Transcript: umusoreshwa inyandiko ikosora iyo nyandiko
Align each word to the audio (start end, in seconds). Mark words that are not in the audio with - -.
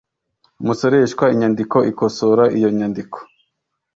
umusoreshwa 0.61 1.25
inyandiko 1.33 1.77
ikosora 1.91 2.43
iyo 2.57 2.69
nyandiko 2.77 3.17